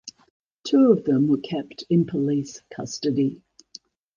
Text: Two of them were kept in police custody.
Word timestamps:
Two 0.63 0.91
of 0.91 1.03
them 1.03 1.27
were 1.27 1.37
kept 1.37 1.83
in 1.91 2.07
police 2.07 2.59
custody. 2.75 3.39